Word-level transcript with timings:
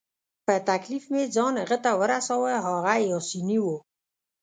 په 0.45 0.53
تکلیف 0.69 1.05
مې 1.13 1.23
ځان 1.35 1.53
هغه 1.61 1.77
ته 1.83 1.91
ورساوه، 2.01 2.53
هغه 2.65 2.81
پاسیني 3.11 3.57
وو. 3.63 3.77